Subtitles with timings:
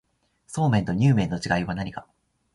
[0.47, 2.07] そうめんとにゅう麵の違いは何か